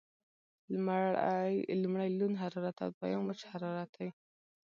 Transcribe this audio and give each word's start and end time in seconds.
لمړی 1.83 2.09
لوند 2.19 2.39
حرارت 2.41 2.77
او 2.83 2.89
دویم 2.97 3.21
وچ 3.25 3.41
حرارت 3.51 3.89
دی. 3.97 4.09